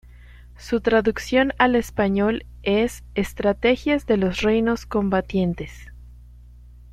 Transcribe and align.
Su 0.57 0.81
traducción 0.81 1.53
al 1.59 1.75
español 1.75 2.43
es 2.63 3.03
"Estrategias 3.13 4.07
de 4.07 4.17
los 4.17 4.41
Reinos 4.41 4.87
Combatientes". 4.87 5.91